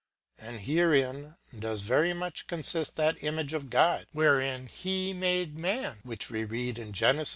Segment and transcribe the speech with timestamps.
[0.39, 6.27] And herein does very much consist that image of God wherein he made man (which
[6.27, 7.19] we read of, Gen.
[7.19, 7.25] i.